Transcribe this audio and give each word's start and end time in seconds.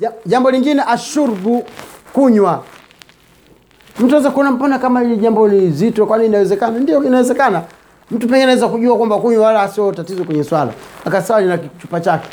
Ja- 0.00 0.12
jambo 0.26 0.50
lingine 0.50 0.82
ashurbu 0.86 1.64
kunywa. 2.12 2.64
Mtu 3.96 4.04
anaweza 4.06 4.30
kuona 4.30 4.50
mbona 4.50 4.78
kama 4.78 5.00
hili 5.00 5.16
jambo 5.16 5.48
ni 5.48 5.70
zito 5.70 6.06
kwani 6.06 6.26
inawezekana? 6.26 6.78
Ndio 6.78 7.04
inawezekana. 7.04 7.62
Mtu 8.10 8.18
pengine 8.26 8.42
anaweza 8.42 8.68
kujua 8.68 8.96
kwamba 8.96 9.18
kunywa 9.18 9.46
wala 9.46 9.68
sio 9.68 9.92
tatizo 9.92 10.24
kwenye 10.24 10.44
swala. 10.44 10.72
Akaswali 11.04 11.46
na 11.46 11.58
kichupa 11.58 12.00
chake. 12.00 12.28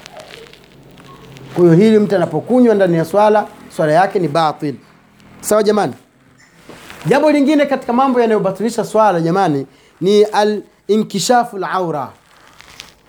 Kwa 1.55 1.63
hiyo 1.63 1.76
hili 1.76 1.99
mtu 1.99 2.15
anapokunywa 2.15 2.76
ndani 2.76 2.97
ya 2.97 3.05
swala 3.05 3.47
swala 3.75 3.91
yake 3.93 4.20
ni 4.20 4.27
batil. 4.27 4.75
Sawa 5.41 5.64
jamani? 5.64 5.93
Jambo 7.05 7.32
lingine 7.32 7.66
katika 7.66 7.93
mambo 7.93 8.21
yanayobatilisha 8.21 8.86
swala 8.86 9.21
jamani 9.21 9.68
ni 10.02 10.23
al 10.23 10.61
inkishafu 10.88 11.57
laura 11.57 12.09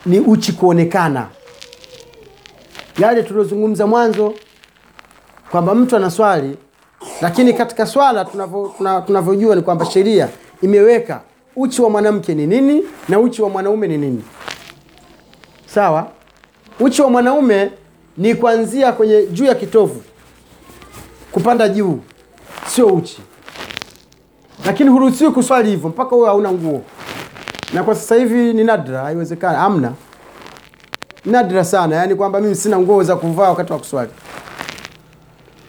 ni 0.07 0.21
uchi 0.21 0.53
kuonekana. 0.53 1.27
Yale 2.99 3.23
tuliozungumza 3.23 3.87
mwanzo 3.87 4.35
kwamba 5.55 5.75
mtu 5.75 5.97
anaswali 5.97 6.57
lakini 7.23 7.53
katika 7.53 7.87
swala 7.87 8.25
tunavyo- 8.25 8.73
tuna- 8.77 9.01
tunavyojua 9.01 9.57
ni 9.57 9.63
kwamba 9.63 9.87
sheria 9.87 10.29
imeweka 10.63 11.21
uchi 11.57 11.83
wa 11.83 11.91
mwanamke 11.91 12.35
ni 12.35 12.47
nini 12.47 12.83
na 13.09 13.19
uchi 13.21 13.43
wa 13.43 13.49
mwanaume 13.49 13.89
ni 13.89 13.99
nini. 13.99 14.25
Sawa? 15.67 16.07
Uchi 16.81 17.03
wa 17.03 17.11
mwanaume 17.11 17.71
ni 18.17 18.35
kuanzia 18.35 18.93
kwenye 18.93 19.27
juu 19.27 19.45
ya 19.45 19.55
kitovu 19.55 20.03
kupanda 21.33 21.69
juu 21.69 21.99
sio 22.67 22.87
uchi. 22.87 23.23
Lakini 24.67 24.91
huruhusiwi 24.91 25.31
kuswali 25.31 25.71
hivyo 25.71 25.89
mpaka 25.89 26.11
huwe 26.17 26.27
hauna 26.29 26.53
nguo. 26.53 26.83
Na 27.75 27.83
kwa 27.85 27.95
sasa 27.95 28.15
hivi 28.15 28.53
ni 28.53 28.65
nadra 28.65 29.01
haiwezekana, 29.01 29.59
amna 29.59 29.93
nadra 31.25 31.65
sana 31.65 31.97
yaani 31.97 32.15
kwamba 32.15 32.41
mimi 32.41 32.55
sina 32.55 32.79
nguo 32.79 33.03
za 33.03 33.17
kuvaa 33.17 33.49
wakati 33.49 33.73
wa 33.73 33.79
kuswali 33.79 34.11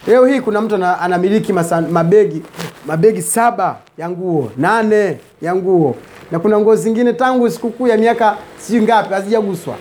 leo 0.08 0.26
hii 0.26 0.41
kuna 0.41 0.62
mtu 0.62 0.76
anamiliki 0.76 1.54
masa- 1.54 1.82
mabegi 1.91 2.41
mabegi 2.88 3.22
saba 3.22 3.78
ya 3.98 4.09
nguo 4.09 4.52
nane 4.58 5.17
ya 5.42 5.56
nguo. 5.56 5.95
Na 6.31 6.39
kuna 6.39 6.59
nguo 6.59 6.75
zingine 6.75 7.14
tangu 7.14 7.50
sikukuu 7.50 7.88
ya 7.88 7.98
miaka 7.98 8.38
sijui 8.58 8.81
ngapi 8.81 9.14
hazijaguswa. 9.14 9.76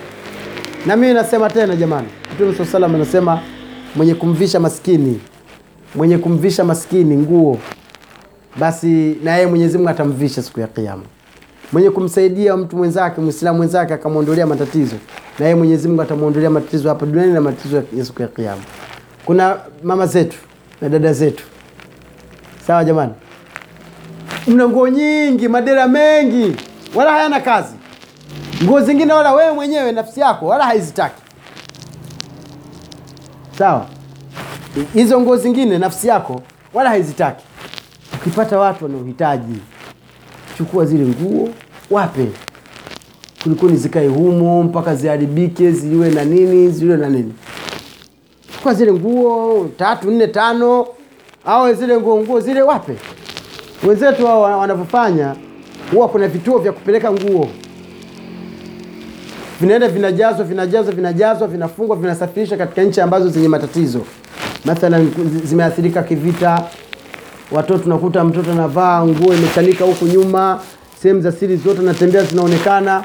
Na 0.85 0.95
mimi 0.95 1.13
nasema 1.13 1.49
tena 1.49 1.75
jamani 1.75 2.07
mtume 2.35 2.53
swalla 2.55 2.71
salam 2.71 2.95
anasema 2.95 3.39
mwenye 3.95 4.15
kumvisha 4.15 4.59
maskini 4.59 5.19
mwenye 5.95 6.17
kumvisha 6.17 6.63
maskini 6.63 7.17
nguo 7.17 7.57
basi 8.59 9.17
na 9.23 9.33
yeye 9.35 9.47
mwenyezi 9.47 9.77
mungu 9.77 9.89
atamvisha 9.89 10.43
siku 10.43 10.59
ya 10.59 10.67
Kiyama. 10.67 11.03
mwenye 11.71 11.89
kumsaidia 11.89 12.57
mtu 12.57 12.77
mwenzake 12.77 13.21
Muislamu 13.21 13.57
mwenzake 13.57 13.93
akamwondolea 13.93 14.45
matatizo 14.47 14.95
na 15.39 15.45
yeye 15.45 15.55
mwenyezi 15.55 15.87
mungu 15.87 16.01
atamwondolea 16.01 16.49
matatizo 16.49 16.89
hapa 16.89 17.05
duniani 17.05 17.33
na 17.33 17.41
matatizo 17.41 17.83
ya 17.97 18.05
siku 18.05 18.21
ya 18.21 18.27
kiama 18.27 18.61
kuna 19.25 19.57
mama 19.83 20.07
zetu 20.07 20.37
na 20.81 20.89
dada 20.89 21.13
zetu. 21.13 21.43
Sawa 22.67 22.83
jamani? 22.85 23.13
Mna 24.47 24.67
nguo 24.67 24.87
nyingi 24.87 25.47
madera 25.47 25.87
mengi 25.87 26.55
wala 26.95 27.11
hayana 27.11 27.39
kazi. 27.41 27.73
Nguo 28.63 28.81
zingine 28.81 29.13
wala 29.13 29.33
wewe 29.33 29.53
mwenyewe 29.53 29.91
nafsi 29.91 30.19
yako 30.19 30.47
wala 30.47 30.65
haizitaki. 30.65 31.21
Sawa? 33.57 33.85
Hizo 34.93 35.21
nguo 35.21 35.37
zingine 35.37 35.77
nafsi 35.77 36.07
yako 36.07 36.41
wala 36.73 36.89
haizitaki. 36.89 37.45
Ukipata 38.13 38.59
watu 38.59 38.83
wanaohitaji 38.85 39.59
chukua 40.57 40.85
zile 40.85 41.05
nguo 41.05 41.49
wape. 41.91 42.27
Kulikoni 43.43 43.77
zikae 43.77 44.07
humo 44.07 44.63
mpaka 44.63 44.95
ziharibike 44.95 45.71
ziwe 45.71 46.09
na 46.09 46.23
nini 46.25 46.69
ziwe 46.71 46.97
na 46.97 47.09
nini 47.09 47.33
chukua 48.65 48.73
zile 48.73 48.93
nguo 48.93 49.69
tatu 49.77 50.11
nne 50.11 50.27
tano. 50.27 50.87
Au 51.45 51.73
zile 51.73 51.97
nguo 51.97 52.17
nguo 52.21 52.39
zile 52.39 52.61
wape. 52.61 52.95
Wenzetu 53.87 54.27
hao 54.27 54.41
wa- 54.41 54.57
wanavyofanya 54.57 55.35
huwa 55.91 56.07
kuna 56.07 56.27
vituo 56.27 56.57
vya 56.57 56.71
kupeleka 56.71 57.11
nguo. 57.11 57.47
Vinaenda 59.61 59.87
vinajazwa 59.87 60.45
vinajazwa 60.45 60.93
vinajazwa 60.93 61.47
vinafungwa 61.47 61.95
vinasafirishwa 61.95 62.57
katika 62.57 62.81
nchi 62.83 63.01
ambazo 63.01 63.29
zenye 63.29 63.47
matatizo. 63.47 64.01
Mathalan 64.65 65.11
zimeathirika 65.43 66.03
kivita. 66.03 66.63
Watoto 67.51 67.89
nakuta 67.89 68.23
mtoto 68.23 68.51
anavaa 68.51 69.05
nguo 69.05 69.33
imechanika 69.33 69.85
huku 69.85 70.05
nyuma. 70.05 70.59
Sehemu 71.01 71.21
za 71.21 71.31
siri 71.31 71.57
zote 71.57 71.79
anatembea 71.79 72.23
zinaonekana. 72.23 73.03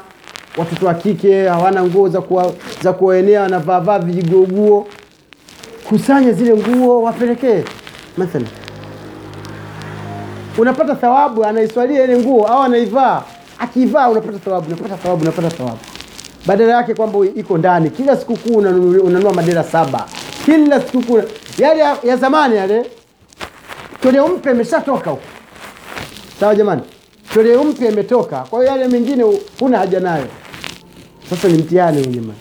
Watoto 0.57 0.85
wa 0.85 0.93
kike 0.93 1.47
hawana 1.47 1.83
nguo 1.83 2.09
za 2.09 2.21
kuwa, 2.21 2.51
za 2.83 2.93
kuwaenea 2.93 3.41
wanavaavaa 3.41 3.99
vijiguoguo 3.99 4.87
kusanya 5.95 6.31
zile 6.31 6.53
nguo 6.55 7.01
wapelekee. 7.03 7.63
Mathalan. 8.17 8.47
Unapata 10.57 10.95
thawabu 10.95 11.43
anaiswalia 11.45 12.03
ile 12.03 12.17
nguo 12.17 12.47
au 12.47 12.61
anaivaa. 12.61 13.23
Akiivaa 13.59 14.09
unapata 14.09 14.39
thawabu 14.39 14.67
unapata 14.67 14.97
thawabu 14.97 15.21
unapata 15.21 15.49
thawabu. 15.49 15.77
Badala 16.45 16.73
yake 16.73 16.93
kwamba 16.93 17.19
iko 17.35 17.57
ndani. 17.57 17.89
Kila 17.89 18.17
sikukuu 18.17 18.57
unanunua 18.57 19.33
madera 19.33 19.63
saba. 19.63 20.05
Kila 20.45 20.81
sikukuu 20.81 21.21
yale 21.57 21.79
ya, 22.03 22.17
zamani 22.17 22.55
yale 22.55 22.85
toleo 24.03 24.27
mpya 24.27 24.51
imeshatoka 24.51 25.09
huko. 25.09 25.23
Sawa 26.39 26.55
jamani? 26.55 26.81
Toleo 27.33 27.63
mpya 27.63 27.91
imetoka 27.91 28.37
kwa 28.39 28.59
hiyo 28.59 28.71
yale 28.71 28.87
mengine 28.87 29.23
hu- 29.23 29.39
huna 29.59 29.77
haja 29.77 29.99
nayo. 29.99 30.25
Sasa 31.29 31.47
ni 31.47 31.57
mtihani 31.57 32.03
huu 32.03 32.11
jamani. 32.11 32.39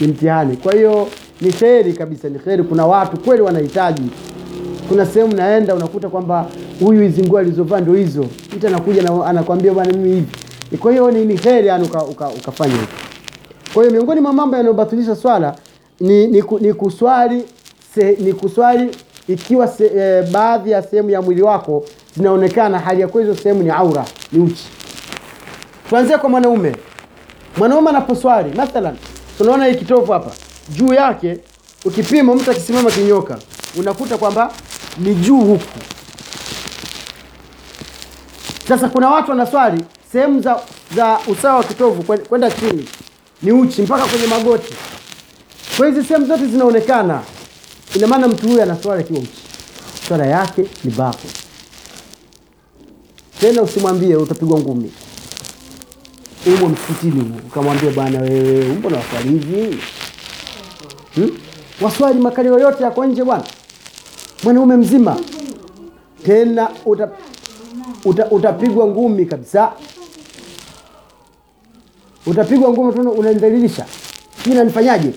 Ni 0.00 0.06
mtihani. 0.06 0.56
Kwa 0.56 0.72
hiyo 0.74 1.08
ni 1.40 1.52
kheri 1.52 1.92
kabisa 1.92 2.28
ni 2.28 2.38
kheri. 2.38 2.62
Kuna 2.62 2.86
watu 2.86 3.16
kweli 3.20 3.42
wanahitaji. 3.42 4.02
Kuna 4.88 5.06
sehemu 5.06 5.34
naenda 5.36 5.74
unakuta 5.74 6.08
kwamba 6.08 6.46
huyu 6.80 7.02
hizi 7.02 7.22
nguo 7.22 7.38
alizovaa 7.38 7.80
ndo 7.80 7.94
hizo. 7.94 8.26
Mtu 8.56 8.66
anakuja 8.66 9.02
na 9.02 9.26
anakwambia 9.26 9.72
bwana 9.72 9.92
mimi 9.92 10.14
hivi. 10.14 10.26
Kwa 10.78 10.90
hiyo 10.92 11.10
ni, 11.10 11.24
ni 11.24 11.36
heri 11.36 11.66
yani 11.68 11.84
uka, 11.86 12.04
uka, 12.04 12.28
ukafanya 12.28 12.74
hivi. 12.74 12.86
Kwa 13.74 13.82
hiyo 13.82 13.92
miongoni 13.94 14.20
mwa 14.20 14.32
mambo 14.32 14.56
yanayobatilisha 14.56 15.16
swala 15.16 15.54
ni, 16.00 16.26
ni, 16.26 16.44
ni 16.60 16.74
kuswali 16.74 17.44
se, 17.94 18.16
ni 18.20 18.32
kuswali 18.32 18.90
ikiwa 19.28 19.68
se, 19.68 19.90
e, 19.96 20.22
baadhi 20.32 20.70
ya 20.70 20.82
sehemu 20.82 21.10
ya 21.10 21.22
mwili 21.22 21.42
wako 21.42 21.84
zinaonekana 22.16 22.78
hali 22.78 23.00
ya 23.00 23.08
kuwa 23.08 23.22
hizo 23.22 23.36
sehemu 23.36 23.62
ni 23.62 23.70
aura 23.70 24.04
ni 24.32 24.40
uchi. 24.44 24.64
Tuanzie 25.88 26.18
kwa 26.18 26.28
mwanaume. 26.30 26.76
Mwanaume 27.56 27.90
anaposwali 27.90 28.54
mathalan 28.56 28.96
tunaona 29.38 29.66
hii 29.66 29.74
kitovu 29.74 30.12
hapa 30.12 30.30
juu 30.70 30.94
yake 30.94 31.38
ukipima 31.84 32.34
mtu 32.34 32.50
akisimama 32.50 32.90
kinyoka 32.90 33.38
unakuta 33.76 34.18
kwamba 34.18 34.52
ni 34.98 35.14
juu 35.14 35.40
huku. 35.40 35.78
Sasa 38.68 38.88
kuna 38.88 39.08
watu 39.10 39.30
wanaswali 39.30 39.84
sehemu 40.12 40.40
za, 40.42 40.60
za 40.96 41.18
usawa 41.26 41.56
wa 41.56 41.64
kitovu 41.64 42.02
kwenda 42.28 42.50
chini 42.50 42.88
ni 43.42 43.52
uchi 43.52 43.82
mpaka 43.82 44.06
kwenye 44.06 44.26
magoti. 44.26 44.74
Kwa 45.76 45.86
hizi 45.86 46.04
sehemu 46.04 46.26
zote 46.26 46.46
zinaonekana 46.46 47.22
ina 47.94 48.06
maana 48.06 48.28
mtu 48.28 48.48
huyu 48.48 48.62
anaswali 48.62 49.00
akiwa 49.02 49.18
uchi. 49.20 49.30
Swala 50.08 50.26
yake 50.26 50.64
ni 50.84 50.90
batil 50.90 51.30
tena 53.40 53.62
usimwambie 53.62 54.16
utapigwa 54.16 54.60
ngumi. 54.60 54.92
Umo 56.46 56.68
msikitini 56.68 57.32
ukamwambia 57.46 57.90
bwana 57.90 58.20
wewe 58.20 58.64
mbona 58.64 58.96
waswali 58.96 59.28
hivi 59.28 59.78
hmm? 61.14 61.30
waswali 61.80 62.18
makalio 62.20 62.58
yote 62.58 62.82
yako 62.84 63.04
nje 63.06 63.24
bwana. 63.24 63.44
Mwanaume 64.44 64.76
mzima. 64.76 65.16
Tena 66.26 66.68
uta, 66.86 67.08
uta, 68.04 68.30
utapigwa 68.30 68.86
ngumi 68.86 69.26
kabisa. 69.26 69.72
Utapigwa 72.26 72.70
ngumi 72.70 72.92
tena 72.92 73.10
unanidhalilisha. 73.10 73.86
Hii 74.44 74.54
nanifanyaje 74.54 75.10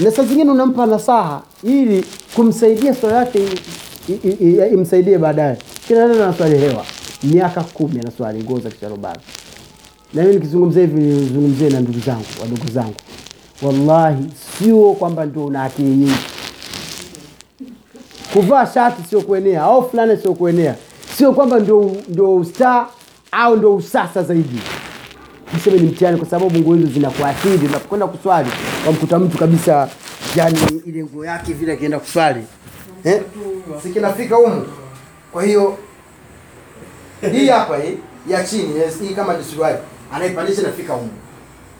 na 0.00 0.10
saa 0.10 0.22
zingine 0.24 0.50
unampa 0.50 0.86
nasaha 0.86 1.42
ili 1.62 2.04
kumsaidia 2.34 2.94
swala 2.94 3.16
yake 3.16 3.48
imsaidie 4.72 5.18
baadaye. 5.18 5.58
Kila 5.88 6.06
neno 6.08 6.24
anaswali 6.24 6.58
hewa. 6.58 6.84
Miaka 7.22 7.62
kumi 7.62 8.00
anaswali 8.00 8.42
nguo 8.42 8.60
za 8.60 8.70
kisharobara 8.70 9.20
na 10.14 10.22
mimi 10.22 10.34
nikizungumzia 10.34 10.80
hivi 10.82 11.00
nizungumzie 11.00 11.70
na 11.70 11.80
ndugu 11.80 11.98
zangu 12.00 12.24
wadogo 12.40 12.62
zangu. 12.72 12.94
Wallahi 13.62 14.24
sio 14.58 14.92
kwamba 14.92 15.24
ndio 15.26 15.44
una 15.44 15.64
akili 15.64 15.88
nyingi. 15.90 16.18
Kuvaa 18.32 18.66
shati 18.66 19.02
sio 19.10 19.20
kuenea 19.20 19.62
au 19.62 19.90
fulana 19.90 20.16
sio 20.16 20.34
kuenea 20.34 20.74
sio 21.16 21.32
kwamba 21.32 21.58
ndio 21.58 21.96
ndio 22.08 22.36
ustaa 22.36 22.86
au 23.32 23.56
ndio 23.56 23.74
usasa 23.76 24.22
zaidi. 24.22 24.60
Niseme 25.54 25.78
ni 25.78 25.86
mtihani 25.86 26.18
kwa 26.18 26.28
sababu 26.28 26.58
nguo 26.58 26.74
hizo 26.74 26.86
zinakuathiri 26.92 27.66
unapokwenda 27.66 28.06
kuswali 28.06 28.48
wamkuta 28.86 29.18
mtu 29.18 29.38
kabisa 29.38 29.88
yani 30.36 30.58
ile 30.86 31.04
nguo 31.04 31.24
yake 31.24 31.52
vile 31.52 31.72
akienda 31.72 31.98
kuswali 31.98 32.44
eh? 33.04 33.22
sikinafika 33.82 34.36
humu? 34.36 34.66
Kwa 35.32 35.42
hiyo 35.44 35.76
hii 37.32 37.46
hapa 37.48 37.76
hii 37.78 37.98
ya 38.28 38.44
chini 38.44 38.74
hii 39.08 39.14
kama 39.14 39.36
ni 39.36 39.44
suruali 39.44 39.78
anaipandisha 40.14 40.62
nafika 40.62 40.92
humu. 40.92 41.10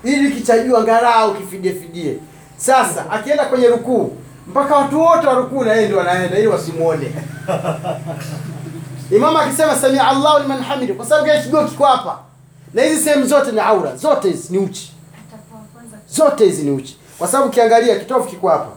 Ili 0.04 0.32
kichajua 0.32 0.80
angalau 0.80 1.34
kifidie 1.34 1.72
fidie 1.72 2.18
sasa 2.58 3.10
akienda 3.10 3.44
kwenye 3.44 3.68
rukuu 3.68 4.16
mpaka 4.46 4.76
watu 4.76 5.00
wote 5.00 5.26
warukuu 5.26 5.64
na 5.64 5.72
yeye 5.72 5.84
ndio 5.86 5.98
wanaenda 5.98 6.38
ili 6.38 6.46
wasimuone. 6.46 7.12
Imamu 9.16 9.38
akisema 9.38 9.76
samia 9.76 10.08
allahu 10.08 10.42
liman 10.42 10.62
hamidu 10.62 10.94
kwa 10.94 11.06
sababu 11.06 11.26
kile 11.26 11.42
kigogo 11.42 11.68
kiko 11.68 11.84
hapa? 11.84 12.18
Na 12.74 12.82
hizi 12.82 13.04
sehemu 13.04 13.26
zote 13.26 13.52
ni 13.52 13.60
aura 13.60 13.96
zote 13.96 14.28
hizi 14.30 14.52
ni 14.52 14.58
uchi. 14.58 14.92
Zote 16.08 16.44
hizi 16.44 16.62
ni 16.62 16.70
uchi. 16.70 16.98
Kwa 17.18 17.28
sababu 17.28 17.48
ukiangalia 17.48 17.98
kitofu 17.98 18.28
kiko 18.28 18.48
hapa. 18.48 18.68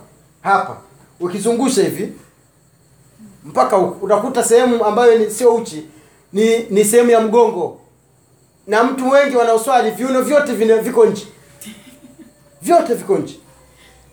Hapa. 0.41 0.77
Ukizungusha 1.19 1.81
hivi 1.81 2.13
mpaka 3.45 3.75
huku 3.75 4.05
utakuta 4.05 4.43
sehemu 4.43 4.85
ambayo 4.85 5.17
ni 5.17 5.31
sio 5.31 5.55
uchi 5.55 5.85
ni 6.33 6.59
ni 6.69 6.85
sehemu 6.85 7.09
ya 7.11 7.21
mgongo. 7.21 7.77
Na 8.67 8.83
mtu 8.83 9.09
wengi 9.09 9.35
wanaoswali 9.35 9.91
viuno 9.91 10.21
vyote 10.21 10.53
vina 10.53 10.77
viko 10.77 11.05
nje. 11.05 11.27
Vyote 12.61 12.93
viko 12.93 13.17
nje 13.17 13.39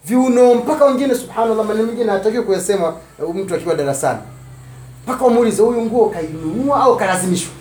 viuno 0.08 0.54
mpaka 0.54 0.84
wengine 0.84 1.14
subhanallah 1.14 1.66
maneno 1.66 1.86
mengine 1.86 2.10
hatakiwi 2.12 2.42
kuyasema 2.44 2.94
uh, 3.18 3.34
mtu 3.36 3.54
akiwa 3.54 3.74
darasani. 3.74 4.18
Mpaka 5.04 5.24
umuulize 5.24 5.62
huyu 5.62 5.82
nguo 5.82 6.08
kainunua 6.08 6.80
au 6.82 6.96
kalazimishwa 6.96 7.52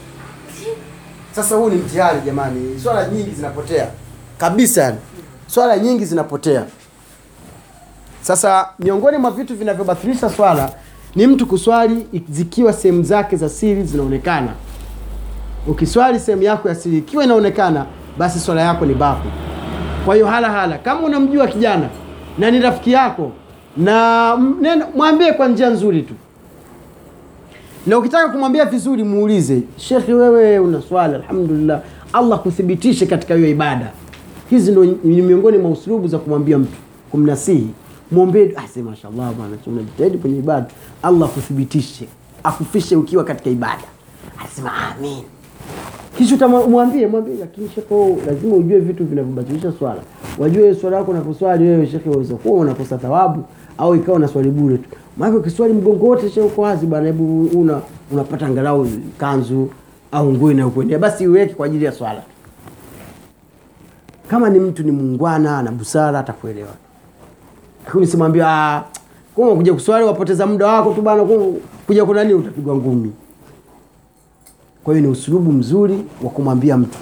sasa 1.35 1.55
huu 1.55 1.69
ni 1.69 1.75
mtihani 1.75 2.21
jamani. 2.25 2.79
Swala 2.83 3.07
nyingi 3.07 3.31
zinapotea. 3.31 3.87
Kabisa 4.37 4.81
yani. 4.83 4.97
Swala 5.47 5.77
nyingi 5.77 6.05
zinapotea. 6.05 6.65
Sasa 8.21 8.67
miongoni 8.79 9.17
mwa 9.17 9.31
vitu 9.31 9.55
vinavyobatilisha 9.55 10.29
swala 10.29 10.71
ni 11.15 11.27
mtu 11.27 11.47
kuswali 11.47 12.07
zikiwa 12.29 12.73
sehemu 12.73 13.03
zake 13.03 13.35
za 13.35 13.49
siri 13.49 13.83
zinaonekana. 13.83 14.53
Ukiswali 15.67 16.19
sehemu 16.19 16.43
yako 16.43 16.69
ya 16.69 16.75
siri 16.75 16.97
ikiwa 16.97 17.23
inaonekana 17.23 17.85
basi 18.17 18.39
swala 18.39 18.61
yako 18.61 18.85
ni 18.85 18.93
baku 18.93 19.27
kwa 20.05 20.15
hiyo 20.15 20.27
hala 20.27 20.49
hala 20.51 20.77
kama 20.77 21.01
unamjua 21.01 21.47
kijana 21.47 21.89
na 22.37 22.51
ni 22.51 22.59
rafiki 22.59 22.91
yako. 22.91 23.31
Na 23.77 24.35
mwambie 24.95 25.33
kwa 25.33 25.47
njia 25.47 25.69
nzuri 25.69 26.01
tu. 26.01 26.13
Na 27.87 27.97
ukitaka 27.97 28.29
kumwambia 28.29 28.65
vizuri 28.65 29.03
muulize 29.03 29.61
shekhe 29.77 30.13
wewe 30.13 30.59
una 30.59 30.81
swala 30.81 31.15
alhamdulillah 31.15 31.81
allah 32.13 32.39
kuthibitishe 32.39 33.05
katika 33.05 33.35
hiyo 33.35 33.49
ibada. 33.49 33.91
Hizi 34.49 34.71
ndo 34.71 34.85
ni 34.85 35.21
miongoni 35.21 35.57
mwa 35.57 35.71
usulubu 35.71 36.07
za 36.07 36.17
kumwambia 36.17 36.57
mtu 36.57 36.77
kumnasihi. 37.11 37.67
Mwombee 38.11 38.53
ase 38.55 38.81
mashallah 38.81 39.33
bwana 39.33 39.57
unajitahidi 39.67 40.17
kwenye 40.17 40.37
ibada. 40.39 40.65
Allah 41.03 41.29
kuthibitishe 41.29 42.07
akufishe 42.43 42.95
ukiwa 42.95 43.23
katika 43.23 43.49
ibada. 43.49 43.83
Asema 44.45 44.71
amin 44.73 45.23
kisha 46.17 46.35
utamwambie 46.35 47.07
mwambie 47.07 47.35
lakini 47.39 47.69
shekhe 47.69 48.15
lazima 48.27 48.55
ujue 48.55 48.79
vitu 48.79 49.05
vinavyobatilisha 49.05 49.71
swala. 49.79 50.01
Wajue 50.39 50.75
swala 50.75 50.97
yako 50.97 51.11
unaposwali 51.11 51.63
wewe 51.63 51.87
shekhe 51.87 52.09
waweza 52.09 52.35
kuwa 52.35 52.59
unakosa 52.59 52.97
thawabu 52.97 53.43
au 53.77 53.95
ikawa 53.95 54.17
unaswali 54.17 54.49
bure 54.51 54.77
tu. 54.77 54.89
Maana 55.17 55.37
ukiswali 55.37 55.73
mgongo 55.73 56.05
wote 56.05 56.29
shekhe 56.29 56.41
uko 56.41 56.61
wazi 56.61 56.85
bana 56.85 57.05
hebu 57.07 57.45
una 57.45 57.81
unapata 58.11 58.45
angalau 58.45 58.87
kanzu 59.17 59.69
au 60.11 60.33
nguo 60.33 60.51
inayokuendea. 60.51 60.99
Basi 60.99 61.23
iweke 61.23 61.53
kwa 61.53 61.65
ajili 61.65 61.85
ya 61.85 61.91
swala. 61.91 62.21
Kama 64.27 64.49
ni 64.49 64.59
mtu 64.59 64.83
ni 64.83 64.91
muungwana 64.91 65.63
na 65.63 65.71
busara 65.71 66.19
atakuelewa. 66.19 66.73
Lakini 67.85 68.07
simwambia 68.07 68.47
ah 68.47 68.83
kuja 69.35 69.73
kuswali 69.73 70.05
wapoteza 70.05 70.45
muda 70.47 70.67
wako 70.67 70.93
tu 70.93 71.01
bana 71.01 71.25
kuja 71.87 72.05
kuna 72.05 72.23
nini 72.23 72.33
utapigwa 72.33 72.75
ngumi 72.75 73.11
kwa 74.87 74.93
hiyo 74.95 75.05
ni 75.07 75.11
usulubu 75.13 75.51
mzuri 75.51 76.05
wa 76.23 76.29
kumwambia 76.29 76.77
mtu. 76.77 76.97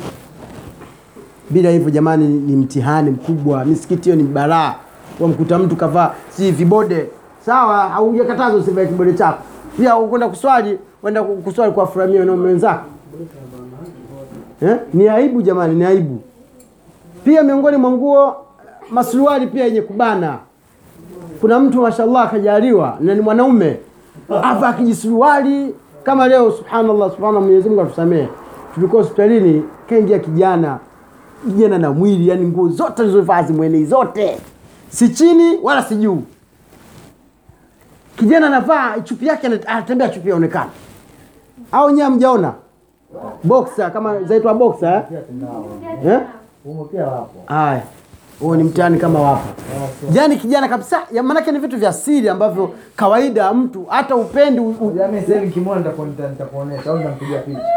Bila 1.50 1.70
hivyo 1.70 1.90
jamani 1.90 2.28
ni 2.28 2.56
mtihani 2.56 3.12
mkubwa. 3.12 3.66
Misikiti 3.66 4.04
hiyo 4.04 4.16
ni 4.16 4.24
balaa. 4.24 4.76
Wamkuta 5.20 5.60
mtu 5.60 5.76
kavaa 5.76 6.12
si 6.30 6.52
vibode. 6.52 7.10
Sawa 7.46 7.90
haujakatazwa 7.90 8.60
usivae 8.60 8.86
kibode 8.88 9.14
chako. 9.14 9.44
Pia 9.78 9.98
ukwenda 9.98 10.30
kuswali 10.30 10.80
wenda 11.04 11.24
kuswali 11.24 11.72
kwa 11.74 11.88
furamia 11.88 12.26
na 12.26 12.32
wenzako. 12.34 12.86
Eh? 14.62 14.78
ni 14.94 15.08
aibu 15.10 15.42
jamani 15.42 15.76
ni 15.76 15.86
aibu. 15.86 16.22
Pia 17.26 17.44
miongoni 17.44 17.78
mwa 17.78 17.92
nguo 17.92 18.36
masuruali 18.92 19.48
pia 19.48 19.66
yenye 19.66 19.82
kubana. 19.82 20.38
Kuna 21.42 21.60
mtu 21.60 21.82
mashallah 21.82 22.24
akajaliwa 22.24 22.98
na 23.00 23.16
ni 23.16 23.22
mwanaume. 23.22 23.78
Ava 24.44 24.68
akijisuruali 24.68 25.74
kama 26.06 26.28
leo 26.28 26.52
subhanallah 26.52 27.12
subhanallah 27.12 27.42
mwenyezi 27.44 27.70
mungu 27.70 27.82
atusamehe. 27.82 28.30
Tulikuwa 28.76 29.02
hospitalini 29.02 29.64
kaingia 29.90 30.20
kijana 30.20 30.80
kijana 31.46 31.78
na 31.78 31.92
mwili 31.92 32.28
yani 32.28 32.48
nguo 32.48 32.70
zote 32.70 32.96
zilizovaa 33.04 33.44
zimwenei 33.44 33.86
zote. 33.86 34.38
Si 34.90 35.10
chini 35.10 35.58
wala 35.64 35.84
si 35.84 35.96
juu. 35.96 36.22
Kijana 38.16 38.48
anavaa 38.48 39.00
chupi 39.00 39.28
yake 39.28 39.48
anatembea 39.48 40.10
chupi 40.10 40.30
yaonekana 40.30 40.70
au 41.72 41.90
nyewe 41.90 42.04
hamjaona? 42.04 42.54
Boxer 43.44 43.94
kama 43.94 44.24
zaitwa 44.24 44.54
boxer 44.54 45.04
eh? 45.12 46.12
eh? 46.12 46.20
haya 47.46 47.84
huo 48.40 48.56
ni 48.56 48.64
mtihani 48.64 48.98
kama 48.98 49.22
wapo. 49.22 49.48
Yani 50.14 50.38
kijana 50.38 50.68
kabisa 50.68 51.02
ya 51.12 51.24
maanake 51.24 51.52
ni 51.52 51.60
vitu 51.60 51.78
vya 51.78 51.94
siri 51.94 52.30
ambavyo 52.30 52.72
kawaida 52.96 53.54
mtu 53.54 53.86
hata 53.90 54.16
upendi 54.16 54.62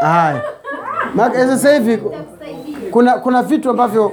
haya. 0.01 0.41
Sasa 1.33 1.73
hivi 1.73 1.99
kuna 2.91 3.13
kuna 3.17 3.43
vitu 3.43 3.69
ambavyo 3.69 4.11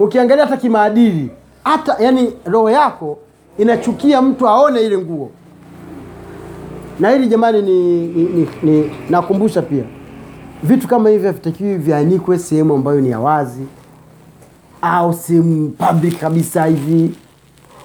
ukiangalia 0.00 0.44
hata 0.44 0.56
kimaadili 0.56 1.30
hata 1.64 1.96
yani 1.98 2.32
roho 2.44 2.70
yako 2.70 3.18
inachukia 3.58 4.22
mtu 4.22 4.48
aone 4.48 4.80
ile 4.80 4.98
nguo. 4.98 5.30
Na 7.00 7.10
hili 7.10 7.26
jamani 7.26 7.62
ni, 7.62 8.06
ni, 8.06 8.22
ni, 8.24 8.48
ni 8.62 8.90
nakumbusha 9.10 9.62
pia. 9.62 9.84
Vitu 10.62 10.88
kama 10.88 11.10
hivi 11.10 11.26
havitakiwi 11.26 11.74
vianikwe 11.74 12.38
sehemu 12.38 12.74
ambayo 12.74 13.00
ni 13.00 13.10
ya 13.10 13.20
wazi 13.20 13.62
au 14.84 15.12
sehemu 15.14 15.68
public 15.70 16.20
kabisa 16.20 16.64
hivi. 16.64 17.14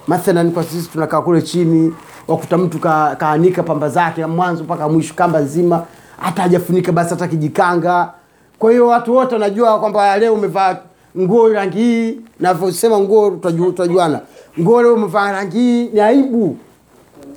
Mathalan 0.06 0.52
kwa 0.52 0.64
sisi 0.64 0.88
tunakaa 0.88 1.20
kule 1.20 1.42
chini 1.42 1.94
wakuta 2.28 2.58
mtu 2.58 2.78
ka, 2.78 3.16
kaanika 3.18 3.62
pamba 3.62 3.88
zake 3.88 4.26
mwanzo 4.26 4.64
mpaka 4.64 4.88
mwisho 4.88 5.14
kamba 5.14 5.40
nzima 5.40 5.84
hata 6.20 6.42
hajafunika 6.42 6.92
basi 6.92 7.10
hata 7.10 7.28
kijikanga. 7.28 8.10
Kwa 8.58 8.70
hiyo 8.70 8.86
watu 8.86 9.14
wote 9.14 9.34
wanajua 9.34 9.80
kwamba 9.80 10.16
leo 10.18 10.34
umevaa 10.34 10.76
nguo 11.18 11.48
rangi 11.48 11.78
hii 11.78 12.20
navyosema 12.40 12.98
nguo 13.00 13.30
tutajua- 13.30 13.66
tutajuana. 13.66 14.20
Nguo 14.60 14.82
leo 14.82 14.94
umevaa 14.94 15.32
rangi 15.32 15.58
hii 15.58 15.88
ni 15.88 16.00
aibu 16.00 16.56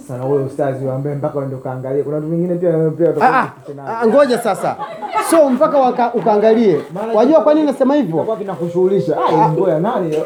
Sana 0.08 0.26
wewe 0.26 0.44
ustazi 0.44 0.86
waambie 0.86 1.14
mpaka 1.16 1.40
uende 1.40 1.56
kaangalie. 1.56 2.04
Kuna 2.04 2.16
watu 2.16 2.32
wengine 2.32 2.56
pia 2.56 2.72
pia 2.72 3.08
Ah, 3.08 3.10
watakuwa 3.10 3.88
ah, 3.88 4.00
ah, 4.02 4.08
ngoja 4.08 4.38
sasa 4.40 4.76
so 5.30 5.50
mpaka 5.50 5.78
waka, 5.78 6.14
ukaangalie 6.14 6.82
wajua 7.14 7.42
kwa 7.42 7.54
nini 7.54 7.66
nasema 7.66 7.96
hivyo 7.96 8.24
kwa 8.24 8.38
kinakushughulisha. 8.38 9.18
Ah, 9.18 9.50
nguo 9.50 9.80
nani? 9.80 10.18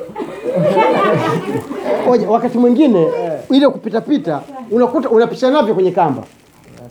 Ngoja, 2.08 2.30
wakati 2.30 2.58
mwingine 2.58 3.08
ile 3.50 3.70
kupitapita 3.70 4.42
unakuta 4.72 5.10
unapisha 5.10 5.52
navyo 5.52 5.74
kwenye 5.74 5.92
kamba 5.92 6.24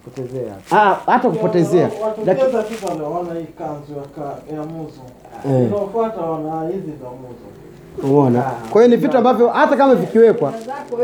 Kupotezea. 0.04 0.54
Ah, 0.72 0.96
hata 1.06 1.28
kupotezea 1.30 1.90
Laki- 2.26 2.40
sasa 2.40 2.62
tu 2.62 3.04
wana 3.04 3.40
hii 3.40 3.46
kanzu 3.58 3.92
ya, 3.96 4.02
ka, 4.24 4.54
ya 4.56 4.62
muzo 4.62 5.00
Eh. 5.48 5.66
inaofuata 5.68 6.20
wana 6.20 6.68
hizi 6.68 6.92
za 7.02 7.08
muzo 7.10 8.12
Unaona? 8.16 8.42
kwa 8.70 8.82
hiyo 8.82 8.96
ni 8.96 9.02
vitu 9.02 9.18
ambavyo 9.18 9.48
hata 9.48 9.76
kama 9.76 9.94
vikiwekwa 9.94 10.52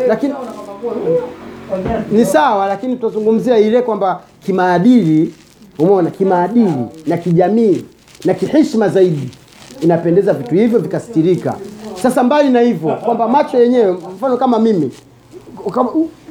lakini 0.09 0.35
ni 2.13 2.25
sawa 2.25 2.67
lakini 2.67 2.97
tutazungumzia 2.97 3.59
ile 3.59 3.83
kwamba 3.83 4.21
kimaadili 4.47 5.35
umeona 5.79 6.11
kimaadili 6.11 6.73
na 7.07 7.17
kijamii 7.17 7.85
na 8.25 8.35
kiheshima 8.35 8.89
zaidi 8.89 9.31
inapendeza 9.81 10.33
vitu 10.33 10.55
hivyo 10.55 10.79
vikastirika. 10.79 11.55
Sasa 12.03 12.23
mbali 12.23 12.51
na 12.51 12.61
hivyo 12.61 12.95
kwamba 12.97 13.29
macho 13.29 13.59
yenyewe 13.59 13.93
mfano 14.17 14.37
kama 14.37 14.59
mimi 14.59 14.91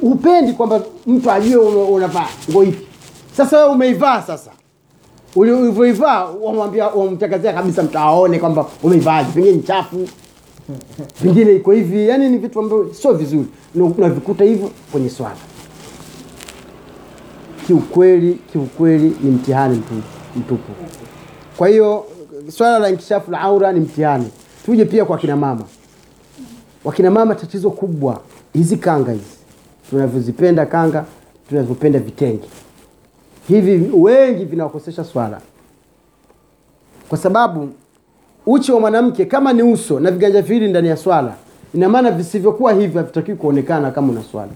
hupendi 0.00 0.52
kwamba 0.52 0.80
mtu 1.06 1.30
ajue 1.30 1.56
unavaa 1.66 2.26
nguo 2.50 2.64
ipi. 2.64 2.86
Sasa 3.36 3.56
wewe 3.58 3.70
umeivaa 3.70 4.22
sasa. 4.22 4.50
Uli- 5.36 5.52
ulivyoivaa 5.52 6.24
wamwambia 6.42 6.86
wamtangazia 6.88 7.52
kabisa 7.52 7.82
mtu 7.82 7.98
aone 7.98 8.38
kwamba 8.38 8.66
umeivaaje 8.82 9.30
pengine 9.34 9.56
ni 9.56 9.62
chafu 9.62 10.08
vingine 11.22 11.52
iko 11.56 11.72
hivi 11.72 12.08
yani 12.08 12.28
ni 12.28 12.38
vitu 12.38 12.58
ambavyo 12.60 12.94
sio 12.94 13.12
vizuri. 13.12 13.46
Navikuta 13.98 14.44
hivyo 14.44 14.70
kwenye 14.92 15.10
swala. 15.10 15.36
Kiukweli 17.66 18.34
kiukweli 18.52 19.16
ni 19.22 19.30
mtihani 19.30 19.76
mtupu, 19.76 20.02
mtupu. 20.36 20.72
kwa 21.56 21.68
hiyo 21.68 22.04
swala 22.48 22.78
la 22.78 22.88
inkishafu 22.90 23.30
la 23.30 23.40
aura 23.40 23.72
ni 23.72 23.80
mtihani. 23.80 24.30
Tuje 24.64 24.84
pia 24.84 25.04
kwa 25.04 25.18
kina 25.18 25.36
mama. 25.36 25.64
Wakina 26.84 27.10
mama 27.10 27.34
tatizo 27.34 27.70
kubwa 27.70 28.20
hizi 28.52 28.76
kanga 28.76 29.12
hizi. 29.12 29.24
Tunavyozipenda 29.90 30.66
kanga 30.66 31.04
tunavyopenda 31.48 31.98
vitenge. 31.98 32.48
Hivi 33.48 33.90
wengi 33.94 34.44
vinawakosesha 34.44 35.04
swala. 35.04 35.40
Kwa 37.08 37.18
sababu 37.18 37.68
uchi 38.46 38.72
wa 38.72 38.80
mwanamke 38.80 39.24
kama 39.24 39.52
ni 39.52 39.62
uso 39.62 40.00
na 40.00 40.10
viganja 40.10 40.42
viwili 40.42 40.68
ndani 40.68 40.88
ya 40.88 40.96
swala. 40.96 41.34
Ina 41.74 41.88
maana 41.88 42.10
visivyokuwa 42.10 42.72
hivyo 42.72 43.00
havitakiwi 43.00 43.36
kuonekana 43.36 43.90
kama 43.90 44.12
una 44.12 44.22
swala. 44.22 44.50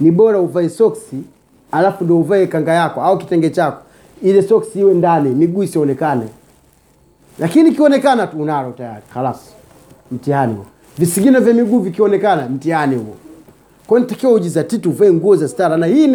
Ni 0.00 0.10
bora 0.10 0.40
uvae 0.40 0.68
soksi 0.68 1.16
alafu 1.72 2.04
ndo 2.04 2.18
uvae 2.18 2.46
kanga 2.46 2.72
yako 2.74 3.02
au 3.02 3.18
kitenge 3.18 3.50
chako. 3.50 3.82
Ile 4.22 4.42
soksi 4.42 4.80
iwe 4.80 4.94
ndani 4.94 5.30
miguu 5.30 5.62
isionekane. 5.62 6.26
Lakini 7.38 7.68
ikionekana 7.70 8.26
tu 8.26 8.42
unalo 8.42 8.72
tayari 8.72 9.02
halas 9.14 9.36
mtihani 10.12 10.54
huo. 10.54 10.66
Visigino 10.98 11.40
vya 11.40 11.54
miguu 11.54 11.78
vikionekana 11.78 12.48
mtihani 12.48 12.96
huo. 12.96 13.14
Kwa 13.86 14.00
nitakiwa 14.00 14.32
ujizatiti 14.32 14.88
uvae 14.88 15.12
nguo 15.12 15.36
za 15.36 15.48
stara. 15.48 15.76
Na 15.76 15.86
hii 15.86 16.06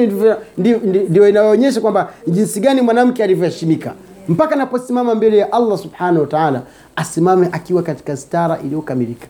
ndio 1.08 1.30
inayoonyesha 1.30 1.82
kwamba 1.82 2.10
jinsi 2.28 2.60
gani 2.60 2.82
mwanamke 2.82 3.24
alivyoheshimika 3.24 3.94
mpaka 4.30 4.56
anaposimama 4.56 5.16
mbele 5.16 5.38
ya 5.38 5.52
allah 5.54 5.78
subhanahu 5.78 6.20
wa 6.22 6.28
taala 6.28 6.62
asimame 6.96 7.50
akiwa 7.52 7.84
katika 7.84 8.18
stara 8.18 8.60
iliyokamilika. 8.60 9.28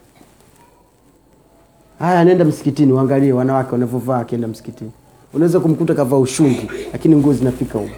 Haya 2.00 2.20
anaenda 2.20 2.46
msikitini 2.46 2.94
uangalie 2.94 3.34
wanawake 3.34 3.72
wanavyovaa 3.72 4.20
akienda 4.20 4.48
msikitini. 4.48 4.92
Unaweza 5.34 5.60
kumkuta 5.60 5.94
kavaa 5.94 6.18
ushungi 6.18 6.70
lakini 6.94 7.16
nguo 7.16 7.34
zinafika 7.34 7.80
huko. 7.80 7.96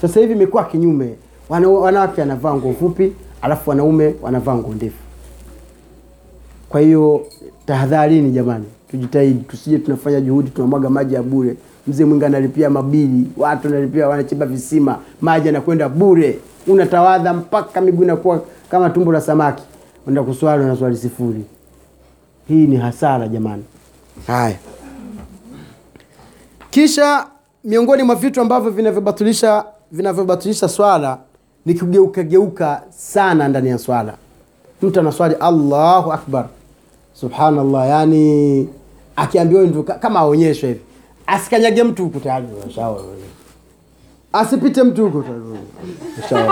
Sasa 0.00 0.20
hivi 0.20 0.32
imekuwa 0.32 0.64
kinyume. 0.64 1.14
Wanawake 1.48 2.20
wanavaa 2.20 2.54
nguo 2.54 2.72
fupi 2.72 3.12
alafu 3.42 3.70
wanaume 3.70 4.14
wanavaa 4.22 4.54
nguo 4.54 4.74
ndefu 4.74 4.96
kwa 6.70 6.80
hiyo 6.80 7.26
tahadharini 7.66 8.30
jamani. 8.30 8.64
Tujitahidi 8.90 9.40
tusije 9.44 9.78
tunafanya 9.78 10.20
juhudi 10.20 10.50
tunamwaga 10.50 10.90
maji 10.90 11.14
ya 11.14 11.22
bure. 11.22 11.56
Mzee 11.86 12.04
mwingi 12.04 12.24
analipia 12.24 12.70
mabili 12.70 13.26
watu 13.36 13.66
wanalipia 13.66 14.08
wanachimba 14.08 14.46
visima 14.46 14.98
maji 15.20 15.48
anakwenda 15.48 15.88
bure. 15.88 16.38
Unatawadha 16.66 17.34
mpaka 17.34 17.80
miguu 17.80 18.02
inakuwa 18.02 18.42
kama 18.70 18.90
tumbo 18.90 19.12
la 19.12 19.20
samaki. 19.20 19.62
Unaenda 20.06 20.22
kuswali 20.22 20.64
unaswali 20.64 20.96
sifuri. 20.96 21.44
Hii 22.48 22.66
ni 22.66 22.76
hasara 22.76 23.28
jamani. 23.28 23.64
Haya. 24.26 24.56
Kisha 26.70 27.26
miongoni 27.64 28.02
mwa 28.02 28.14
vitu 28.14 28.40
ambavyo 28.40 28.70
vinavyobatilisha 28.70 29.64
vinavyobatilisha 29.92 30.68
swala 30.68 31.18
ni 31.66 31.74
kugeuka 31.74 32.22
geuka 32.22 32.82
sana 32.90 33.48
ndani 33.48 33.68
ya 33.68 33.78
swala. 33.78 34.14
Mtu 34.82 35.00
anaswali 35.00 35.34
allahu 35.34 36.12
akbar 36.12 36.46
subhanallah 37.14 37.88
yani 37.88 38.68
akiambiwa 39.16 39.62
ndio 39.62 39.82
kama 39.82 40.20
aonyeshwe 40.20 40.68
hivi. 40.68 40.80
Asikanyage 41.26 41.82
mtu 41.82 42.04
huku 42.04 42.20
tayari 42.20 42.46
asipite 44.32 44.82
mtu 44.82 45.08
huku 45.08 45.24
tayari 46.28 46.50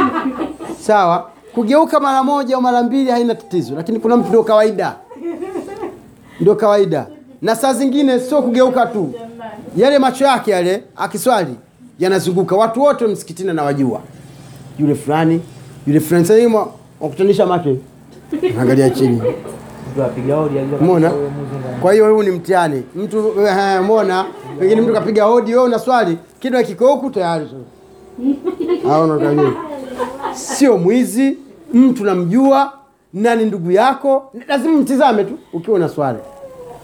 sawa 0.80 1.30
kugeuka 1.54 2.00
mara 2.00 2.22
moja 2.22 2.56
au 2.56 2.62
mara 2.62 2.82
mbili 2.82 3.10
haina 3.10 3.34
tatizo 3.34 3.74
lakini 3.74 4.00
kuna 4.00 4.16
mtu 4.16 4.28
ndio 4.28 4.42
kawaida. 4.42 4.96
Ndio 6.40 6.54
kawaida. 6.54 7.06
Na 7.42 7.56
saa 7.56 7.72
zingine 7.74 8.20
sio 8.20 8.42
kugeuka 8.42 8.86
tu. 8.86 9.14
Yale 9.76 9.98
macho 9.98 10.24
yake 10.24 10.50
yale 10.50 10.82
akiswali 10.96 11.54
yanazunguka. 11.98 12.56
Watu 12.56 12.82
wote 12.82 13.06
msikitini 13.06 13.50
anawajua. 13.50 14.00
Yule 14.78 14.94
fulani 14.94 15.40
yule 15.86 16.00
fulani. 16.00 16.26
Sasa 16.26 16.66
wakutanisha 17.00 17.46
macho 17.46 17.76
angalia 18.60 18.90
chini 18.90 19.22
Umeona? 20.80 21.12
kwa 21.82 21.92
hiyo 21.92 22.14
huu 22.14 22.22
ni 22.22 22.30
mtihani. 22.30 22.82
Mtu 22.96 23.28
umeona? 23.28 24.24
Pengine 24.60 24.80
mtu 24.80 24.92
kapiga 24.92 25.24
hodi 25.24 25.52
wewe 25.54 25.64
una 25.64 25.78
swali 25.78 26.18
kitu 26.40 26.64
kiko 26.64 26.86
huku 26.94 27.10
tayari 27.10 27.48
sio 30.34 30.78
mwizi 30.78 31.38
mtu 31.74 32.04
namjua 32.04 32.72
na 33.14 33.34
ni 33.34 33.44
ndugu 33.44 33.70
yako. 33.70 34.32
Lazima 34.48 34.78
mtizame 34.78 35.24
tu 35.24 35.38
ukiwa 35.52 35.78
na 35.78 35.88
swali. 35.88 36.18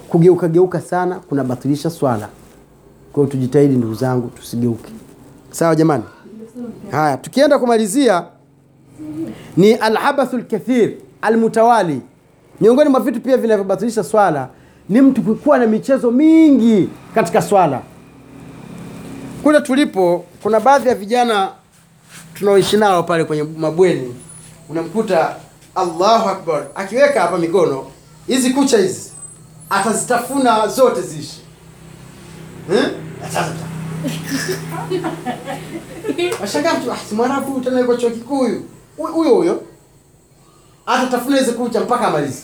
Kugeuka 0.09 0.49
geuka 0.49 0.81
sana 0.81 1.15
kunabatilisha 1.17 1.91
swala. 1.91 2.29
Kwa 3.13 3.23
hiyo 3.23 3.33
tujitahidi 3.33 3.75
ndugu 3.77 3.95
zangu 3.95 4.29
tusigeuke. 4.29 4.93
Sawa 5.51 5.77
jamani? 5.77 6.05
Haya 6.91 7.17
tukienda 7.17 7.59
kumalizia 7.59 8.25
ni 9.57 9.73
alhabathu 9.75 10.37
lkathir 10.39 10.93
almutawali 11.23 12.01
miongoni 12.61 12.91
mwa 12.91 13.01
vitu 13.01 13.21
pia 13.21 13.37
vinavyobatilisha 13.37 14.05
swala 14.05 14.49
ni 14.89 15.01
mtu 15.01 15.23
kuwa 15.23 15.59
na 15.59 15.67
michezo 15.67 16.11
mingi 16.11 16.89
katika 17.15 17.43
swala. 17.43 17.83
Kule 19.43 19.61
tulipo 19.61 20.25
kuna 20.43 20.61
baadhi 20.61 20.89
ya 20.89 20.95
vijana 20.95 21.49
tunaoishi 22.35 22.77
nao 22.77 23.03
pale 23.03 23.25
kwenye 23.25 23.43
mabweni. 23.43 24.15
Unamkuta 24.69 25.37
allahu 25.75 26.29
akbar 26.29 26.67
akiweka 26.75 27.21
hapa 27.21 27.39
mikono 27.39 27.85
hizi 28.27 28.51
kucha 28.51 28.79
hizi 28.79 29.11
atazitafuna 29.71 30.67
zote 30.69 31.01
ziishi 31.03 31.41
Eh? 32.73 32.85
Washangaa 36.41 36.75
mtu 36.75 36.93
"Ah, 36.93 36.97
mwarabu 37.15 37.61
tena 37.61 37.81
yuko 37.81 37.95
chuo 37.97 38.11
kikuu 38.11 38.39
Huyu- 38.39 38.63
huyo 39.13 39.35
huyo 39.35 39.63
atatafuna 40.87 41.39
hizi 41.39 41.53
kucha 41.53 41.81
mpaka 41.81 42.09
amalize. 42.09 42.43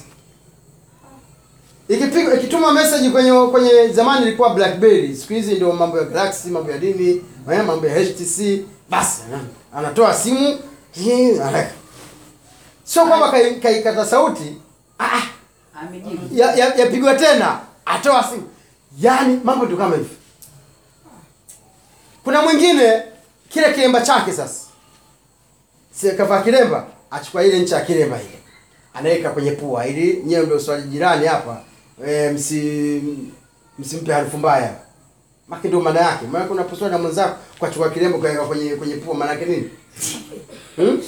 Ikipiga 1.88 2.34
ikituma 2.34 2.72
message 2.72 3.10
kwenye 3.10 3.32
kwenye 3.50 3.88
zamani 3.88 4.26
ilikuwa 4.26 4.54
blackberry. 4.54 5.16
Siku 5.16 5.32
hizi 5.32 5.54
ndio 5.54 5.72
mambo 5.72 5.98
ya 5.98 6.04
galaxy 6.04 6.48
mambo 6.48 6.70
ya 6.70 6.78
dini 6.78 7.22
eh, 7.52 7.64
mambo 7.66 7.86
ya 7.86 8.04
htc 8.04 8.64
basi 8.90 9.22
anatoa 9.76 10.14
simu 10.14 10.58
sio 12.84 13.06
kwamba 13.06 13.26
kai- 13.32 13.60
kaikata 13.60 14.06
sauti. 14.06 14.56
Ah, 14.98 15.04
ah, 15.04 15.22
Amejibu. 15.80 16.36
ya- 16.38 16.54
ya- 16.54 16.74
tena. 17.14 17.60
Atoa 17.86 18.24
simu. 18.24 18.48
Yaani 19.00 19.40
mambo 19.44 19.64
ndio 19.64 19.76
kama 19.76 19.96
hivi. 19.96 20.16
Kuna 22.24 22.42
mwingine 22.42 23.02
kile 23.48 23.72
kilemba 23.72 24.00
chake 24.00 24.32
sasa. 24.32 24.60
Si 25.92 26.10
kavaa 26.12 26.42
kilemba 26.42 26.86
achukua 27.10 27.44
ile 27.44 27.58
ncha 27.58 27.76
ya 27.76 27.84
kilemba 27.84 28.16
ile. 28.20 28.38
Anaweka 28.94 29.30
kwenye 29.30 29.50
pua. 29.52 29.86
Ili 29.86 30.22
nyewe 30.26 30.46
ndio 30.46 30.60
swali 30.60 30.82
jirani 30.82 31.26
hapa. 31.26 31.60
E, 32.06 32.30
msi 32.30 33.02
msimpe 33.78 34.12
harufu 34.12 34.38
mbaya. 34.38 34.74
Maki 35.48 35.68
ndio 35.68 35.80
maana 35.80 36.00
yake. 36.00 36.26
Maana 36.26 36.44
kuna 36.44 36.62
poswa 36.64 36.88
na 36.88 36.98
mwenzako 36.98 37.36
kwa 37.58 37.70
chukua 37.70 37.90
kilemba 37.90 38.18
kaweka 38.18 38.44
kwenye 38.44 38.70
kwenye 38.70 38.94
pua 38.94 39.14
maana 39.14 39.32
yake 39.32 39.44
nini? 39.44 39.70
Hmm? 40.76 41.02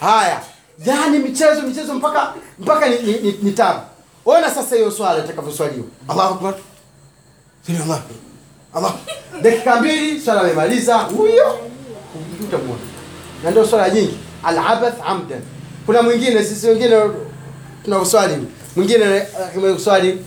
Haya. 0.00 0.40
Yani 0.86 1.18
michezo 1.18 1.62
michezo 1.62 1.94
mpaka 1.94 2.34
mpaka 2.58 2.88
ni, 2.88 2.98
ni, 2.98 3.12
ni, 3.12 3.38
ni 3.42 3.52
tabu. 3.52 3.80
Ona 4.24 4.50
sasa 4.50 4.76
hiyo 4.76 4.90
swala 4.90 5.24
itakavyoswaliwa 5.24 5.86
allahu 6.08 6.34
akbar. 6.34 6.54
Sini 7.66 7.78
allah 7.82 8.02
allah 8.74 8.94
dakika 9.42 9.76
mbili 9.80 10.20
swala 10.20 10.40
amemaliza. 10.40 10.98
Huyo. 10.98 11.58
Utamwona 12.44 12.80
na 13.44 13.50
ndio 13.50 13.66
swala 13.66 13.90
nyingi 13.90 14.18
alabath 14.44 14.94
amdan. 15.06 15.40
Kuna 15.86 16.02
mwingine 16.02 16.44
sisi 16.44 16.66
wengine 16.66 16.96
tunauswali 17.84 18.34
mwingine 18.76 19.22
akimswali 19.46 20.18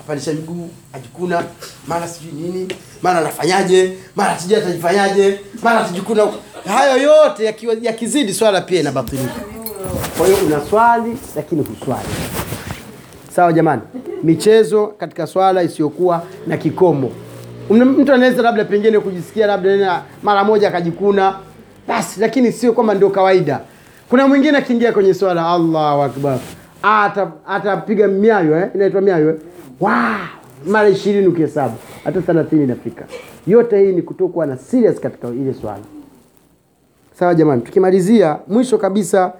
apandisha 0.00 0.32
miguu 0.32 0.70
ajikuna 0.92 1.42
mara 1.86 2.08
sijui 2.08 2.32
nini 2.32 2.68
mara 3.02 3.18
anafanyaje 3.18 3.92
mara 4.16 4.38
sijui 4.38 4.56
atajifanyaje 4.56 5.40
mara 5.62 5.80
atajikuna 5.80 6.26
hayo 6.66 7.02
yote 7.02 7.44
yakizidi 7.44 7.86
yakizidi 7.86 8.34
swala 8.34 8.60
pia 8.60 8.80
inabatilika. 8.80 9.32
Kwa 10.18 10.26
hiyo 10.26 10.38
una 10.46 10.60
swali 10.70 11.16
lakini 11.36 11.62
huswali. 11.62 12.08
Sawa 13.36 13.52
jamani? 13.52 13.82
Michezo 14.22 14.86
katika 14.86 15.26
swala 15.26 15.62
isiyokuwa 15.62 16.22
na 16.46 16.56
kikomo. 16.56 17.10
Mtu 17.70 18.12
anaweza 18.12 18.42
labda 18.42 18.64
pengine 18.64 19.00
kujisikia 19.00 19.46
labda 19.46 20.02
mara 20.22 20.44
moja 20.44 20.68
akajikuna 20.68 21.38
basi 21.88 22.20
lakini 22.20 22.52
sio 22.52 22.72
kwamba 22.72 22.94
ndio 22.94 23.10
kawaida. 23.10 23.60
Kuna 24.10 24.28
mwingine 24.28 24.58
akiingia 24.58 24.92
kwenye 24.92 25.14
swala 25.14 25.48
allahu 25.50 26.02
akbar. 26.02 26.38
Ata- 26.82 27.32
atapiga 27.48 28.08
miayo 28.08 28.58
eh? 28.60 28.68
inaitwa 28.74 29.00
miayo 29.00 29.28
eh? 29.30 29.36
wow! 29.80 29.90
mara 30.66 30.88
ishirini 30.88 31.26
ukihesabu 31.26 31.74
hata 32.04 32.20
thelathini 32.22 32.64
inafika. 32.64 33.04
Yote 33.46 33.78
hii 33.86 33.92
ni 33.92 34.02
kutokuwa 34.02 34.46
na 34.46 34.56
serious 34.56 35.00
katika 35.00 35.28
ile 35.28 35.54
swala. 35.54 35.82
Sawa 37.18 37.34
jamani 37.34 37.62
tukimalizia 37.62 38.38
mwisho 38.48 38.78
kabisa 38.78 39.32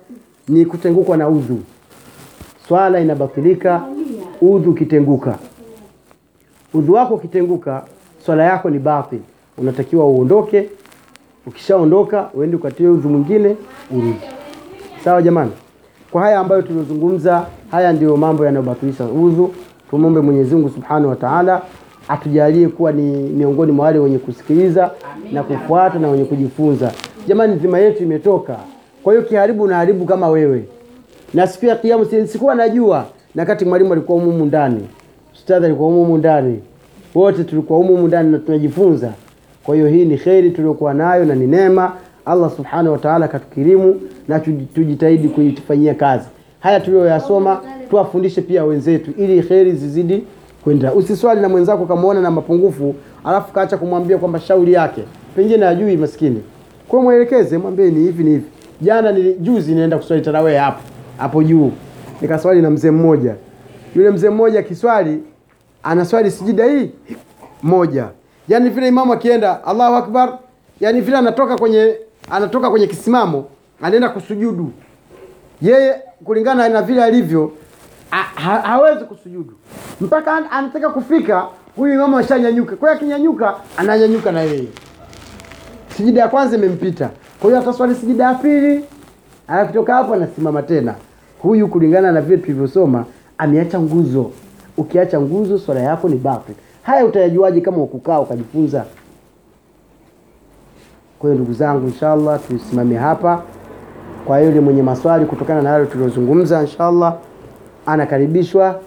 ni 0.48 0.66
kutengukwa 0.66 1.16
na 1.16 1.28
udhu. 1.28 1.60
Swala 2.68 3.00
inabatilika 3.00 3.82
udhu 4.40 4.70
ukitenguka. 4.70 5.38
Udhu 6.74 6.92
wako 6.92 7.14
ukitenguka 7.14 7.84
swala 8.26 8.44
yako 8.44 8.70
ni 8.70 8.78
batil. 8.78 9.18
Unatakiwa 9.58 10.06
uondoke 10.06 10.68
ukishaondoka 11.46 12.28
uende 12.34 12.56
ukatie 12.56 12.88
udhu 12.88 13.08
mwingine 13.08 13.56
urudi. 13.90 14.16
Sawa 15.04 15.22
jamani? 15.22 15.50
Kwa 16.10 16.22
haya 16.22 16.38
ambayo 16.38 16.62
tuliozungumza 16.62 17.46
haya 17.70 17.92
ndiyo 17.92 18.16
mambo 18.16 18.44
yanayobatilisha 18.46 19.04
udhu 19.04 19.54
tumwombe 19.90 20.20
mwenyezi 20.20 20.54
mungu 20.54 20.68
subhanahu 20.68 21.08
wa 21.08 21.16
taala 21.16 21.62
atujalie 22.08 22.68
kuwa 22.68 22.92
ni 22.92 23.02
miongoni 23.12 23.72
mwa 23.72 23.84
wale 23.86 23.98
wenye 23.98 24.18
kusikiliza 24.18 24.90
na 25.32 25.42
kufuata 25.42 25.98
na 25.98 26.08
wenye 26.08 26.24
kujifunza. 26.24 26.92
Jamani 27.28 27.54
dhima 27.56 27.78
yetu 27.78 28.02
imetoka. 28.02 28.56
Kwa 29.02 29.12
hiyo 29.12 29.24
kiharibu 29.26 29.62
unaharibu 29.62 30.04
kama 30.04 30.28
wewe. 30.28 30.64
Na 31.34 31.46
siku 31.46 31.66
ya 31.66 31.76
Kiyama 31.76 32.04
sikuwa 32.26 32.54
najua. 32.54 33.04
Na 33.34 33.44
kati 33.46 33.64
mwalimu 33.64 33.92
alikuwa 33.92 34.20
humu 34.20 34.44
ndani, 34.44 34.88
ustadhi 35.34 35.66
alikuwa 35.66 35.88
humu 35.88 36.18
ndani, 36.18 36.60
wote 37.14 37.44
tulikuwa 37.44 37.78
humu 37.78 38.08
ndani 38.08 38.32
na 38.32 38.38
tunajifunza. 38.38 39.12
Kwa 39.64 39.74
hiyo 39.74 39.88
hii 39.88 40.04
ni 40.04 40.16
kheri 40.18 40.50
tuliokuwa 40.50 40.94
nayo 40.94 41.24
na 41.24 41.34
ni 41.34 41.46
neema. 41.46 41.92
Allah 42.24 42.50
subhanahu 42.56 42.92
wa 42.92 42.98
ta'ala 42.98 43.28
katukirimu 43.28 44.00
na 44.28 44.38
tuji- 44.38 44.66
tujitahidi 44.74 45.28
kuifanyia 45.28 45.94
kazi 45.94 46.28
haya 46.60 46.80
tuliyoyasoma, 46.80 47.60
tuwafundishe 47.90 48.40
pia 48.42 48.64
wenzetu 48.64 49.10
ili 49.18 49.42
kheri 49.42 49.72
zizidi 49.72 50.24
kwenda. 50.64 50.92
Usiswali 50.94 51.40
na 51.40 51.48
mwenzako 51.48 51.86
kamaona 51.86 52.20
na 52.20 52.30
mapungufu, 52.30 52.94
alafu 53.24 53.52
kaacha 53.52 53.76
kumwambia 53.76 54.18
kwamba 54.18 54.40
shauri 54.40 54.72
yake 54.72 55.02
pengine 55.36 55.66
ajui 55.66 55.96
maskini, 55.96 56.42
kwa 56.88 57.02
mwelekeze, 57.02 57.58
mwambie 57.58 57.90
ni 57.90 58.00
hivi 58.00 58.24
ni 58.24 58.30
hivi. 58.30 58.44
Jana 58.80 59.12
ni 59.12 59.34
juzi 59.34 59.74
nienda 59.74 59.96
kuswali 59.96 60.22
tarawih 60.22 60.56
hapo 60.58 60.80
hapo 61.18 61.42
juu, 61.42 61.70
nikaswali 62.20 62.62
na 62.62 62.70
mzee 62.70 62.90
mmoja. 62.90 63.34
Yule 63.96 64.10
mzee 64.10 64.30
mmoja 64.30 64.62
kiswali 64.62 65.18
anaswali 65.82 66.30
sijida 66.30 66.64
hii 66.64 66.90
moja, 67.62 68.06
yani 68.48 68.70
vile 68.70 68.88
imamu 68.88 69.12
akienda 69.12 69.64
Allahu 69.64 69.94
akbar, 69.94 70.38
yani 70.80 71.00
vile 71.00 71.16
anatoka 71.16 71.56
kwenye 71.58 71.96
anatoka 72.30 72.70
kwenye 72.70 72.86
kisimamo 72.86 73.44
anaenda 73.82 74.08
kusujudu 74.08 74.72
yeye 75.62 75.94
kulingana 76.24 76.68
na 76.68 76.82
vile 76.82 77.04
alivyo 77.04 77.52
ha, 78.10 78.22
ha, 78.34 78.60
hawezi 78.60 79.04
kusujudu 79.04 79.54
mpaka 80.00 80.50
anataka 80.50 80.90
kufika 80.90 81.46
huyu 81.76 81.94
imamu 81.94 82.18
ashanyanyuka. 82.18 82.76
Kwa 82.76 82.88
hiyo 82.88 82.96
akinyanyuka 82.96 83.54
ananyanyuka 83.76 84.32
na 84.32 84.40
yeye, 84.40 84.68
sijida 85.96 86.20
ya 86.20 86.28
kwanza 86.28 86.56
imempita, 86.56 87.10
kwa 87.40 87.50
hiyo 87.50 87.62
ataswali 87.62 87.94
sijida 87.94 88.24
ya 88.24 88.34
pili, 88.34 88.84
akitoka 89.48 89.94
hapo 89.94 90.14
anasimama 90.14 90.62
tena. 90.62 90.94
Huyu 91.38 91.68
kulingana 91.68 92.12
na 92.12 92.20
vile 92.20 92.38
tulivyosoma 92.38 93.04
ameacha 93.38 93.80
nguzo. 93.80 94.30
Ukiacha 94.76 95.20
nguzo, 95.20 95.58
swala 95.58 95.80
yako 95.80 96.08
ni 96.08 96.16
batil. 96.16 96.54
Haya 96.82 97.06
utayajuaje 97.06 97.60
kama 97.60 97.76
ukukaa 97.76 98.20
ukajifunza? 98.20 98.84
Kwa 101.18 101.30
hiyo 101.30 101.34
ndugu 101.42 101.52
zangu, 101.52 101.86
inshallah 101.88 102.40
tusimame 102.48 102.96
hapa. 102.96 103.42
Kwa 104.26 104.40
yule 104.40 104.60
mwenye 104.60 104.82
maswali 104.82 105.26
kutokana 105.26 105.62
na 105.62 105.70
yale 105.70 105.86
tuliyozungumza, 105.86 106.60
inshallah 106.60 107.16
anakaribishwa. 107.86 108.80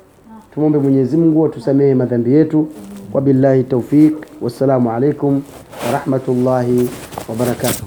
Tumwombe 0.54 0.78
Mwenyezi 0.80 1.18
Mungu 1.18 1.46
atusamehe 1.46 1.96
madhambi 1.96 2.34
yetu. 2.34 2.68
Wabillahi 3.14 3.64
taufik 3.64 4.16
wassalamu 4.42 4.92
alaikum 4.92 5.42
warahmatullahi 5.86 6.90
wabarakatuh. 7.30 7.86